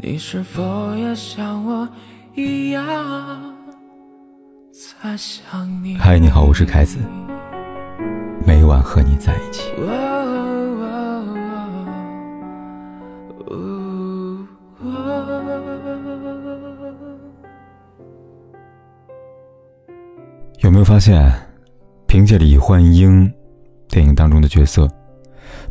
[0.00, 1.88] 你是否也像我
[2.36, 2.84] 一样
[4.70, 5.98] 在想你？
[5.98, 7.00] 嗨，你好，我是凯子，
[8.46, 9.72] 每晚和你在一起。
[20.60, 21.28] 有没有发现，
[22.06, 23.28] 凭借李焕英
[23.88, 24.88] 电影当中的角色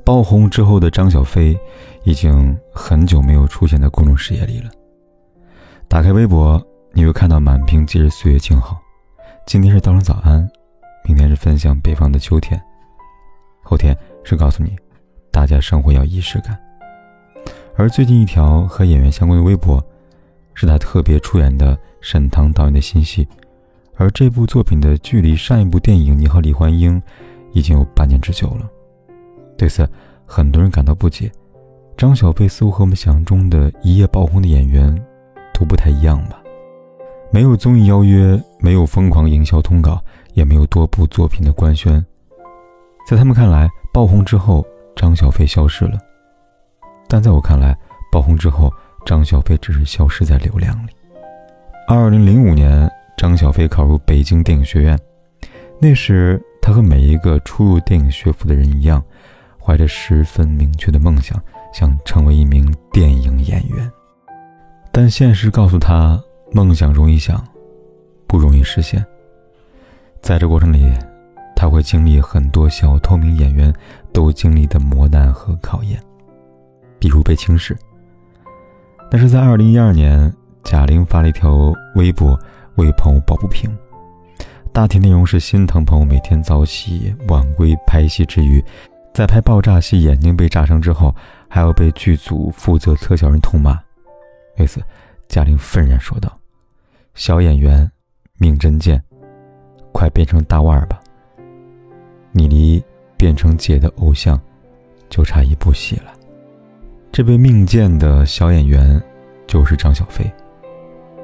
[0.07, 1.59] 爆红之后的张小菲？
[2.05, 4.71] 已经很久没有出现在公众视野里了。
[5.89, 8.79] 打开微博，你会看到满屏皆是岁月静好。
[9.45, 10.49] 今天是道声早安，
[11.03, 12.57] 明天是分享北方的秋天，
[13.61, 14.77] 后天是告诉你，
[15.29, 16.57] 大家生活要仪式感。
[17.75, 19.85] 而最近一条和演员相关的微博，
[20.53, 23.27] 是他特别出演的沈腾导演的新戏，
[23.97, 26.97] 而这部作品的距离上一部电影《你和李焕英》
[27.51, 28.71] 已经有半年之久了。
[29.57, 29.89] 对此，
[30.25, 31.31] 很多人感到不解。
[31.97, 34.95] 张小斐似乎和我们想象中的一夜爆红的演员
[35.53, 36.39] 都不太一样吧？
[37.31, 39.99] 没有综艺邀约，没有疯狂营销通告，
[40.33, 42.05] 也没有多部作品的官宣。
[43.07, 44.63] 在他们看来，爆红之后，
[44.95, 45.97] 张小斐消失了；
[47.09, 47.75] 但在我看来，
[48.11, 48.71] 爆红之后，
[49.05, 50.91] 张小斐只是消失在流量里。
[51.87, 54.99] 二零零五年，张小斐考入北京电影学院，
[55.79, 59.03] 那时他和每一个初入电影学府的人一样，
[59.67, 61.37] 怀着十分明确的梦想。
[61.73, 63.91] 想成为一名电影演员，
[64.91, 66.19] 但现实告诉他，
[66.51, 67.45] 梦想容易想，
[68.25, 69.05] 不容易实现。
[70.21, 70.91] 在这过程里，
[71.55, 73.71] 他会经历很多小透明演员
[74.11, 76.01] 都经历的磨难和考验，
[76.97, 77.77] 比如被轻视。
[79.11, 82.39] 但是在二零一二年，贾玲发了一条微博
[82.75, 83.69] 为朋友抱不平，
[84.71, 88.63] 大体内容是心疼朋友每天早起晚归拍戏之余。
[89.17, 91.11] 在拍爆炸戏，眼睛被炸伤之后，
[91.49, 93.75] 还要被剧组负责特效人痛骂。
[94.59, 94.79] 为此，
[95.27, 96.31] 贾玲愤然说道
[97.15, 97.91] ：“小演员，
[98.37, 99.03] 命真贱，
[99.91, 100.99] 快变成大腕儿吧！
[102.31, 102.79] 你离
[103.17, 104.39] 变成姐的偶像，
[105.09, 106.13] 就差一部戏了。”
[107.11, 109.01] 这位命贱的小演员，
[109.47, 110.31] 就是张小斐。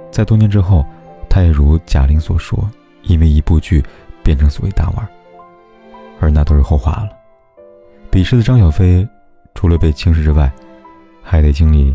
[0.09, 0.84] 在多年之后，
[1.30, 2.68] 他也如贾玲所说，
[3.03, 3.86] 因为一部剧
[4.24, 5.09] 变成所谓大腕儿，
[6.20, 7.20] 而那都是后话了。
[8.13, 9.07] 彼时的张小斐，
[9.56, 10.53] 除了被轻视之外，
[11.24, 11.91] 还得经历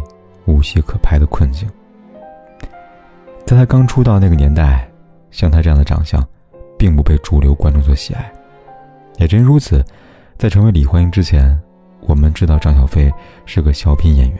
[0.47, 1.71] 无戏可拍的困境。
[3.47, 4.91] 在他刚出道那个年代，
[5.31, 6.21] 像他这样的长相，
[6.77, 8.33] 并不被主流观众所喜爱。
[9.19, 9.81] 也正如此，
[10.37, 11.57] 在成为李焕英之前，
[12.01, 13.09] 我们知道张小斐
[13.47, 14.39] 是个小品演员，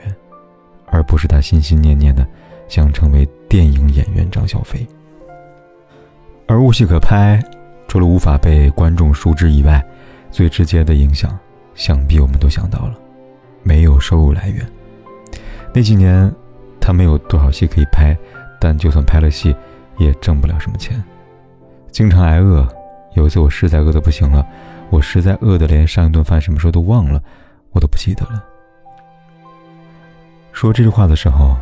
[0.87, 2.27] 而不是他心心念念的
[2.67, 4.85] 想成为电影演员张小斐。
[6.45, 7.41] 而无戏可拍，
[7.87, 9.81] 除了无法被观众熟知以外，
[10.29, 11.39] 最直接的影响。
[11.79, 12.95] 想必我们都想到了，
[13.63, 14.69] 没有收入来源。
[15.73, 16.29] 那几年，
[16.77, 18.15] 他没有多少戏可以拍，
[18.59, 19.55] 但就算拍了戏，
[19.97, 21.01] 也挣不了什么钱，
[21.89, 22.67] 经常挨饿。
[23.13, 24.45] 有一次，我实在饿得不行了，
[24.89, 27.23] 我实在饿得连上一顿饭什么时候都忘了，
[27.71, 28.43] 我都不记得了。
[30.51, 31.55] 说这句话的时候，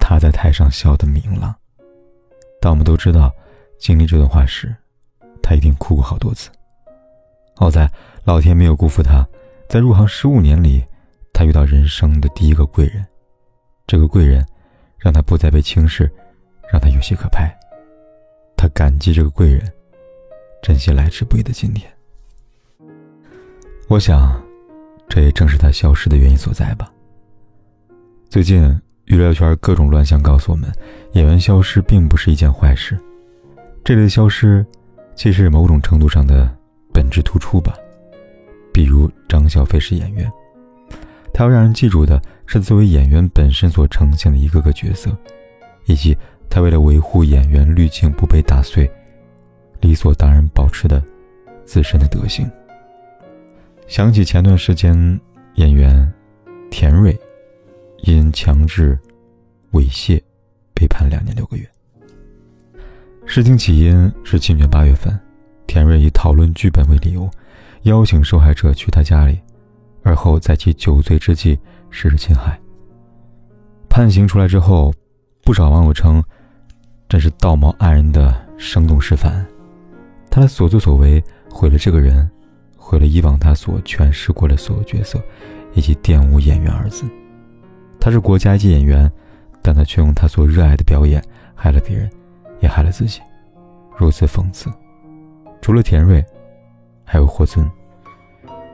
[0.00, 1.54] 他在台上笑得明朗，
[2.60, 3.30] 但我们都知道，
[3.78, 4.74] 经历这段话时，
[5.40, 6.50] 他一定哭过好多次。
[7.54, 7.88] 好在
[8.24, 9.24] 老天没有辜负他。
[9.68, 10.84] 在入行十五年里，
[11.32, 13.04] 他遇到人生的第一个贵人，
[13.86, 14.46] 这个贵人
[14.98, 16.10] 让他不再被轻视，
[16.72, 17.52] 让他有戏可拍。
[18.56, 19.60] 他感激这个贵人，
[20.62, 21.90] 珍惜来之不易的今天。
[23.88, 24.40] 我想，
[25.08, 26.90] 这也正是他消失的原因所在吧。
[28.30, 30.72] 最近娱乐圈各种乱象告诉我们，
[31.12, 32.98] 演员消失并不是一件坏事。
[33.84, 34.64] 这类消失，
[35.14, 36.48] 其实是某种程度上的
[36.92, 37.76] 本质突出吧。
[38.74, 40.28] 比如张小斐是演员，
[41.32, 45.16] 他要让人记住的是作为演员本身所呈现的一个个角色，
[45.86, 46.16] 以及
[46.50, 48.90] 他为了维护演员滤镜不被打碎，
[49.80, 51.00] 理所当然保持的
[51.64, 52.50] 自身的德行。
[53.86, 55.20] 想起前段时间
[55.54, 56.12] 演员
[56.68, 57.16] 田蕊
[58.02, 58.98] 因强制
[59.70, 60.20] 猥亵
[60.74, 61.64] 被判两年六个月，
[63.24, 65.16] 事情起因是去年八月份，
[65.64, 67.30] 田蕊以讨论剧本为理由。
[67.84, 69.38] 邀请受害者去他家里，
[70.02, 71.58] 而后在其酒醉之际
[71.90, 72.58] 实施侵害。
[73.90, 74.92] 判刑出来之后，
[75.42, 76.22] 不少网友称，
[77.08, 79.44] 这是道貌岸然的生动示范。
[80.30, 82.28] 他的所作所为毁了这个人，
[82.76, 85.22] 毁了以往他所诠释过的所有角色，
[85.74, 87.04] 以及玷污“演员”二字。
[88.00, 89.10] 他是国家级演员，
[89.60, 91.22] 但他却用他所热爱的表演
[91.54, 92.10] 害了别人，
[92.60, 93.20] 也害了自己，
[93.94, 94.72] 如此讽刺。
[95.60, 96.24] 除了田瑞。
[97.04, 97.68] 还有霍尊。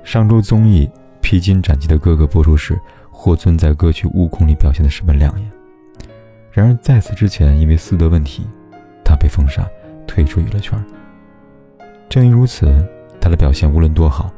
[0.03, 0.87] 上周综艺
[1.21, 2.79] 《披荆斩棘的哥哥》播出时，
[3.11, 5.51] 霍尊在歌曲《悟空》里表现的十分亮眼。
[6.53, 8.47] 然而在此之前，因为私德问题，
[9.05, 9.69] 他被封杀，
[10.07, 10.83] 退出娱乐圈。
[12.09, 12.85] 正因如此，
[13.21, 14.33] 他的表现无论多好，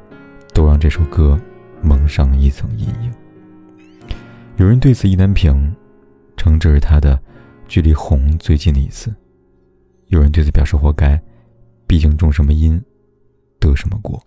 [0.53, 1.41] 都让这首歌
[1.81, 3.13] 蒙上了一层阴影。
[4.57, 5.75] 有人对此意难平，
[6.37, 7.19] 称这是他的
[7.67, 9.11] 距离红最近的一次；
[10.09, 11.19] 有人对此表示活该，
[11.87, 12.83] 毕竟种什么因，
[13.71, 14.21] 得什么果。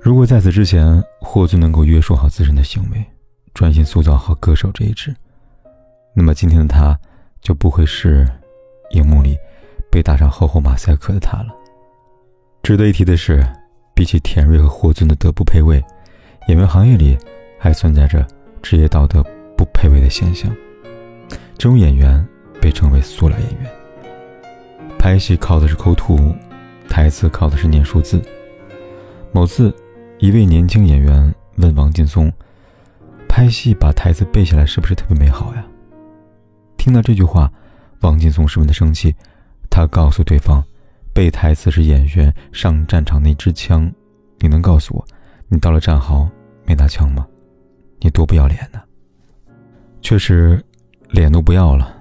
[0.00, 3.04] 如果在此之前霍尊能够约束好自身的行为，
[3.54, 5.14] 专心塑造好歌手这一职，
[6.14, 6.98] 那么今天的他
[7.40, 8.28] 就不会是
[8.90, 9.36] 荧幕里
[9.90, 11.48] 被打上厚厚马赛克的他了。
[12.62, 13.44] 值得一提的是，
[13.94, 15.82] 比起田瑞和霍尊的德不配位，
[16.48, 17.18] 演员行业里
[17.58, 18.26] 还存在着
[18.62, 19.22] 职业道德
[19.56, 20.54] 不配位的现象。
[21.56, 22.26] 这种演员
[22.60, 23.70] 被称为“塑料演员”。
[24.98, 26.34] 拍戏靠的是抠图，
[26.88, 28.22] 台词靠的是念数字。
[29.32, 29.74] 某次，
[30.18, 32.32] 一位年轻演员问王劲松。
[33.28, 35.66] 拍戏把台词背下来是不是特别美好呀？
[36.76, 37.50] 听到这句话，
[38.00, 39.12] 王劲松十分的生气。
[39.68, 40.62] 他告诉对方，
[41.12, 43.92] 背台词是演员上战场那支枪。
[44.38, 45.04] 你能告诉我，
[45.48, 46.28] 你到了战壕
[46.64, 47.26] 没拿枪吗？
[47.98, 48.80] 你多不要脸呢！
[50.00, 50.64] 确实，
[51.10, 51.92] 脸都不要了，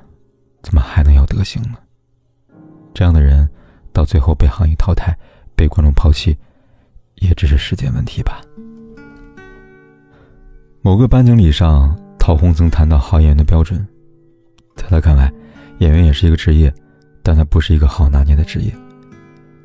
[0.61, 1.77] 怎么还能要德行呢？
[2.93, 3.49] 这样的人，
[3.93, 5.15] 到最后被行业淘汰，
[5.55, 6.35] 被观众抛弃，
[7.15, 8.41] 也只是时间问题吧。
[10.81, 13.87] 某个颁奖礼上，陶虹曾谈到好演员的标准。
[14.75, 15.31] 在他看来，
[15.77, 16.73] 演员也是一个职业，
[17.21, 18.73] 但他不是一个好拿捏的职业。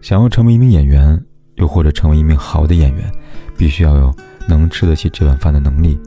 [0.01, 1.21] 想要成为一名演员，
[1.57, 3.11] 又或者成为一名好的演员，
[3.57, 4.15] 必须要有
[4.47, 5.99] 能吃得起这碗饭的能力，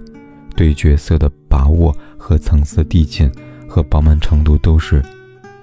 [0.55, 3.29] 对角色的把握和层次递进
[3.67, 5.03] 和饱满程度都是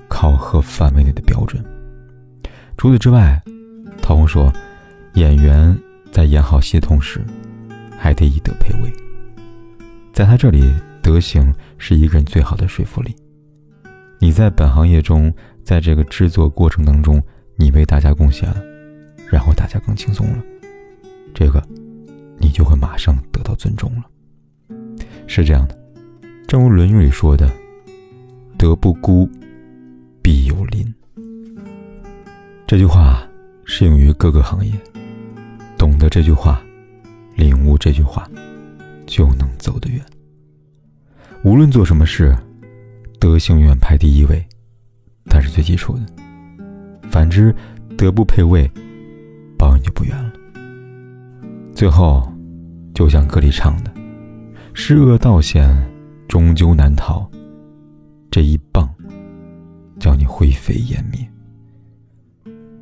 [0.08, 1.64] 考核范围内的标准。
[2.78, 3.42] 除此之外，
[4.00, 4.52] 陶虹说，
[5.14, 5.76] 演员
[6.12, 7.20] 在演好戏的同时，
[7.98, 8.88] 还得以德配位。
[10.12, 10.72] 在他这里，
[11.02, 13.12] 德行是一个人最好的说服力。
[14.20, 15.34] 你在本行业中，
[15.64, 17.20] 在这个制作过程当中，
[17.56, 18.62] 你为大家贡献了，
[19.28, 20.38] 然后大家更轻松了，
[21.34, 21.60] 这个，
[22.38, 24.04] 你就会马上得到尊重了。
[25.26, 25.76] 是这样的，
[26.46, 27.50] 正如《论语》里说的
[28.56, 29.28] ：“德不孤，
[30.22, 30.86] 必有邻。”
[32.68, 33.26] 这句话
[33.64, 34.70] 适用于各个行业，
[35.78, 36.60] 懂得这句话，
[37.34, 38.28] 领悟这句话。
[39.06, 40.04] 就能走得远。
[41.42, 42.36] 无论做什么事，
[43.18, 44.46] 德行永远排第一位，
[45.24, 46.04] 它是最基础的。
[47.10, 47.54] 反之，
[47.96, 48.70] 德不配位，
[49.56, 50.30] 报应就不远了。
[51.74, 52.30] 最后，
[52.92, 53.90] 就像歌里唱的
[54.74, 55.74] ：“施恶道险，
[56.28, 57.26] 终究难逃。
[58.30, 58.86] 这一棒，
[59.98, 61.26] 叫你灰飞烟灭。”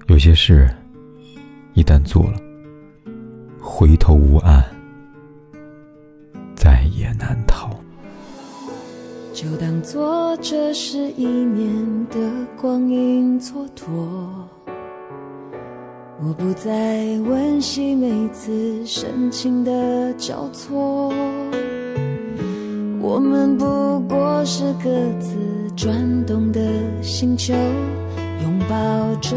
[0.08, 0.68] 有些事，
[1.74, 2.38] 一旦做了，
[3.60, 4.64] 回头无岸。
[6.54, 7.70] 再也难逃。
[9.34, 12.18] 就当做这是一年的
[12.56, 13.84] 光阴蹉跎，
[16.20, 21.12] 我不再温习每次深情的交错。
[23.00, 24.88] 我们不过是各
[25.18, 25.36] 自
[25.76, 26.60] 转动的
[27.02, 27.52] 星球，
[28.42, 29.36] 拥抱着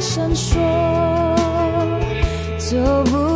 [0.00, 0.58] 闪烁，
[2.58, 3.35] 走不